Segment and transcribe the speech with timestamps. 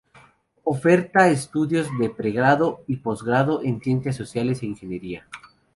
[0.63, 5.27] Oferta estudios de pregrado y posgrado en ciencias sociales e ingeniería.